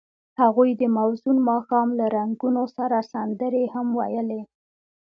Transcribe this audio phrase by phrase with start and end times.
[0.41, 4.41] هغوی د موزون ماښام له رنګونو سره سندرې هم ویلې.